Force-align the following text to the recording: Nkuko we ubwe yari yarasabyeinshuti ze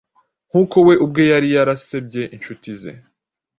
Nkuko 0.49 0.77
we 0.87 0.93
ubwe 1.05 1.23
yari 1.31 1.47
yarasabyeinshuti 1.55 2.69
ze 2.81 2.91